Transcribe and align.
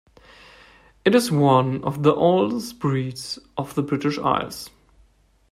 It 1.05 1.13
is 1.13 1.29
one 1.31 1.83
of 1.83 2.01
the 2.01 2.15
oldest 2.15 2.79
breeds 2.79 3.37
of 3.55 3.75
the 3.75 3.83
British 3.83 4.17
Isles. 4.17 4.71